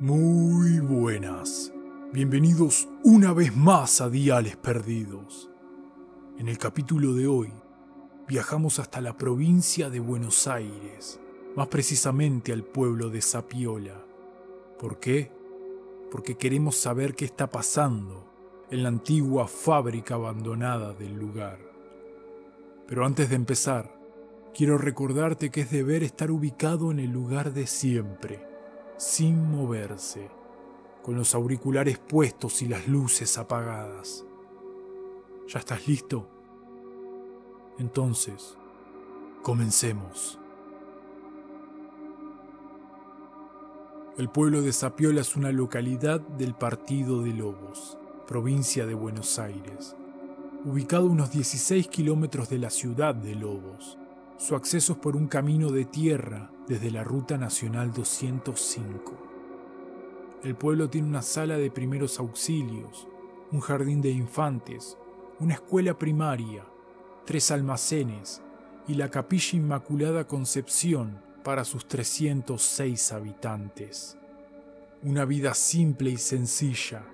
[0.00, 1.74] Muy buenas.
[2.10, 5.50] Bienvenidos una vez más a Diales Perdidos.
[6.38, 7.52] En el capítulo de hoy,
[8.26, 11.20] viajamos hasta la provincia de Buenos Aires,
[11.54, 14.02] más precisamente al pueblo de Sapiola.
[14.78, 15.30] ¿Por qué?
[16.10, 18.24] Porque queremos saber qué está pasando
[18.70, 21.58] en la antigua fábrica abandonada del lugar.
[22.86, 23.94] Pero antes de empezar,
[24.54, 28.49] quiero recordarte que es deber estar ubicado en el lugar de siempre
[29.00, 30.28] sin moverse,
[31.02, 34.26] con los auriculares puestos y las luces apagadas.
[35.48, 36.28] ¿Ya estás listo?
[37.78, 38.58] Entonces,
[39.42, 40.38] comencemos.
[44.18, 47.96] El pueblo de Sapiola es una localidad del Partido de Lobos,
[48.26, 49.96] provincia de Buenos Aires,
[50.66, 53.96] ubicado a unos 16 kilómetros de la ciudad de Lobos.
[54.40, 59.12] Su acceso es por un camino de tierra desde la Ruta Nacional 205.
[60.42, 63.06] El pueblo tiene una sala de primeros auxilios,
[63.52, 64.96] un jardín de infantes,
[65.40, 66.64] una escuela primaria,
[67.26, 68.40] tres almacenes
[68.88, 74.16] y la Capilla Inmaculada Concepción para sus 306 habitantes.
[75.02, 77.04] Una vida simple y sencilla,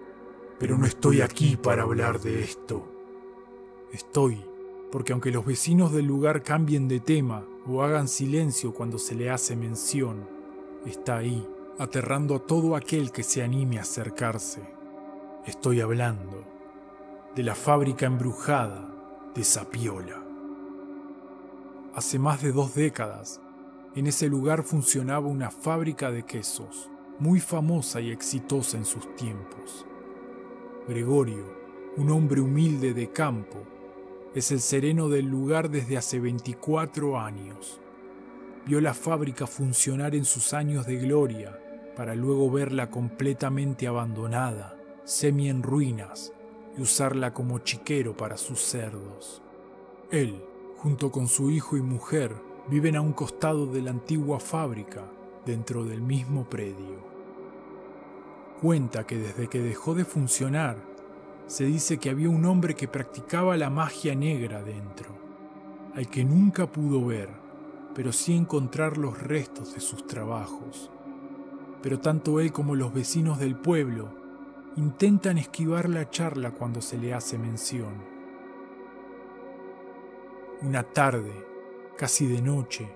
[0.61, 2.89] pero no estoy aquí para hablar de esto.
[3.93, 4.45] Estoy
[4.97, 9.29] porque aunque los vecinos del lugar cambien de tema o hagan silencio cuando se le
[9.29, 10.27] hace mención,
[10.87, 11.47] está ahí,
[11.79, 14.63] aterrando a todo aquel que se anime a acercarse.
[15.45, 16.43] Estoy hablando
[17.35, 18.91] de la fábrica embrujada
[19.35, 20.25] de Sapiola.
[21.95, 23.43] Hace más de dos décadas,
[23.95, 29.85] en ese lugar funcionaba una fábrica de quesos, muy famosa y exitosa en sus tiempos.
[30.89, 31.45] Gregorio,
[31.99, 33.76] un hombre humilde de campo,
[34.37, 37.81] es el sereno del lugar desde hace 24 años.
[38.67, 41.59] Vio la fábrica funcionar en sus años de gloria
[41.97, 46.35] para luego verla completamente abandonada, semi en ruinas,
[46.77, 49.41] y usarla como chiquero para sus cerdos.
[50.11, 50.45] Él,
[50.77, 52.35] junto con su hijo y mujer,
[52.69, 55.05] viven a un costado de la antigua fábrica,
[55.47, 57.07] dentro del mismo predio.
[58.61, 60.77] Cuenta que desde que dejó de funcionar,
[61.47, 65.11] se dice que había un hombre que practicaba la magia negra dentro,
[65.95, 67.31] al que nunca pudo ver,
[67.95, 70.91] pero sí encontrar los restos de sus trabajos.
[71.83, 74.09] Pero tanto él como los vecinos del pueblo
[74.77, 77.95] intentan esquivar la charla cuando se le hace mención.
[80.63, 81.33] Una tarde,
[81.97, 82.89] casi de noche,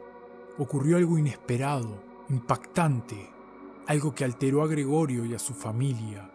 [0.59, 3.31] ocurrió algo inesperado, impactante,
[3.87, 6.31] algo que alteró a Gregorio y a su familia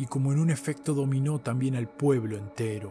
[0.00, 2.90] y como en un efecto dominó también al pueblo entero.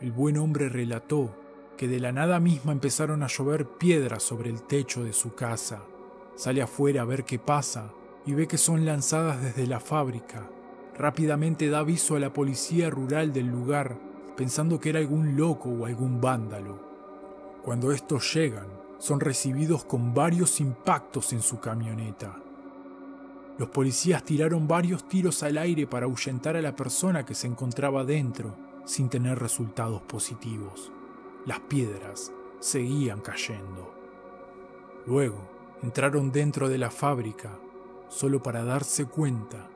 [0.00, 1.36] El buen hombre relató
[1.76, 5.82] que de la nada misma empezaron a llover piedras sobre el techo de su casa.
[6.36, 7.92] Sale afuera a ver qué pasa
[8.24, 10.48] y ve que son lanzadas desde la fábrica.
[10.96, 13.98] Rápidamente da aviso a la policía rural del lugar,
[14.38, 16.80] pensando que era algún loco o algún vándalo.
[17.62, 18.68] Cuando estos llegan,
[18.98, 22.43] son recibidos con varios impactos en su camioneta.
[23.56, 28.04] Los policías tiraron varios tiros al aire para ahuyentar a la persona que se encontraba
[28.04, 30.90] dentro, sin tener resultados positivos.
[31.46, 33.94] Las piedras seguían cayendo.
[35.06, 35.48] Luego
[35.82, 37.56] entraron dentro de la fábrica
[38.08, 39.68] solo para darse cuenta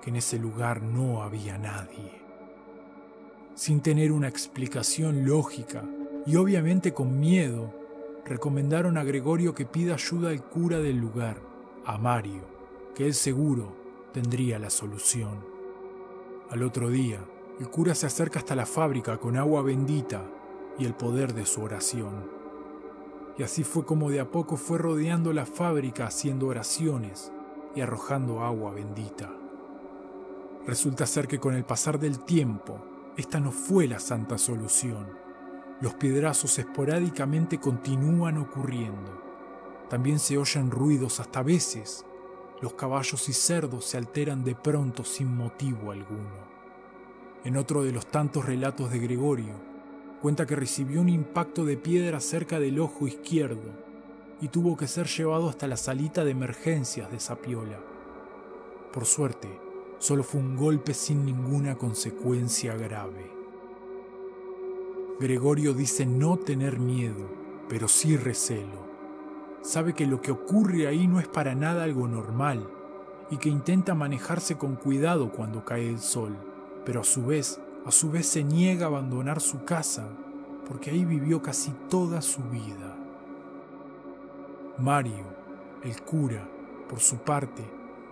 [0.00, 2.22] que en ese lugar no había nadie.
[3.54, 5.84] Sin tener una explicación lógica
[6.24, 7.74] y obviamente con miedo,
[8.24, 11.40] recomendaron a Gregorio que pida ayuda al cura del lugar,
[11.84, 12.55] a Mario
[12.96, 13.74] que él seguro
[14.14, 15.44] tendría la solución.
[16.48, 17.20] Al otro día,
[17.60, 20.24] el cura se acerca hasta la fábrica con agua bendita
[20.78, 22.30] y el poder de su oración.
[23.36, 27.30] Y así fue como de a poco fue rodeando la fábrica haciendo oraciones
[27.74, 29.30] y arrojando agua bendita.
[30.66, 32.78] Resulta ser que con el pasar del tiempo,
[33.18, 35.06] esta no fue la santa solución.
[35.82, 39.22] Los piedrazos esporádicamente continúan ocurriendo.
[39.90, 42.05] También se oyen ruidos hasta veces
[42.60, 46.46] los caballos y cerdos se alteran de pronto sin motivo alguno.
[47.44, 49.54] En otro de los tantos relatos de Gregorio,
[50.22, 53.70] cuenta que recibió un impacto de piedra cerca del ojo izquierdo
[54.40, 57.78] y tuvo que ser llevado hasta la salita de emergencias de Sapiola.
[58.92, 59.48] Por suerte,
[59.98, 63.30] solo fue un golpe sin ninguna consecuencia grave.
[65.20, 67.28] Gregorio dice no tener miedo,
[67.68, 68.95] pero sí recelo
[69.66, 72.70] sabe que lo que ocurre ahí no es para nada algo normal
[73.30, 76.36] y que intenta manejarse con cuidado cuando cae el sol,
[76.84, 80.08] pero a su vez, a su vez se niega a abandonar su casa
[80.68, 82.96] porque ahí vivió casi toda su vida.
[84.78, 85.26] Mario,
[85.82, 86.48] el cura,
[86.88, 87.64] por su parte,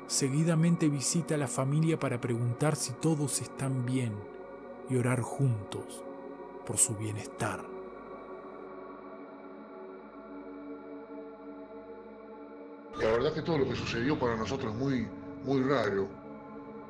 [0.08, 4.12] seguidamente visita a la familia para preguntar si todos están bien
[4.90, 6.02] y orar juntos
[6.66, 7.73] por su bienestar.
[13.00, 15.08] La verdad que todo lo que sucedió para nosotros es muy,
[15.44, 16.08] muy raro,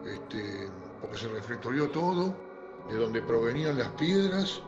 [0.05, 0.69] este,
[1.01, 2.35] porque se reflectorió todo,
[2.89, 4.61] de donde provenían las piedras,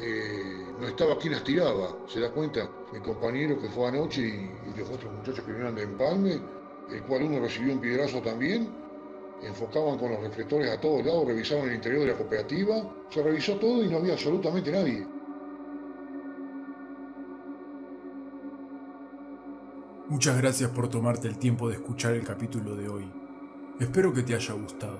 [0.00, 4.78] eh, no estaba quien las tiraba, se da cuenta, mi compañero que fue anoche y,
[4.78, 6.40] los otros muchachos que vinieron de Empalme,
[6.90, 8.68] el cual uno recibió un piedrazo también,
[9.42, 12.74] enfocaban con los reflectores a todos lados, revisaban el interior de la cooperativa,
[13.10, 15.17] se revisó todo y no había absolutamente nadie.
[20.08, 23.04] Muchas gracias por tomarte el tiempo de escuchar el capítulo de hoy.
[23.78, 24.98] Espero que te haya gustado.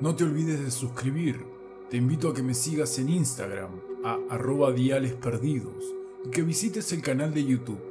[0.00, 1.44] No te olvides de suscribir.
[1.90, 3.72] Te invito a que me sigas en Instagram
[4.02, 5.84] a arroba dialesperdidos
[6.24, 7.82] y que visites el canal de YouTube.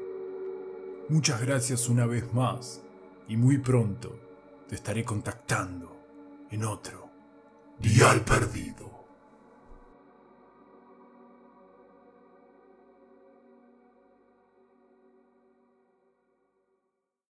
[1.09, 2.81] Muchas gracias una vez más
[3.27, 4.17] y muy pronto
[4.67, 5.95] te estaré contactando
[6.49, 7.07] en otro
[7.79, 8.92] Dial Perdido.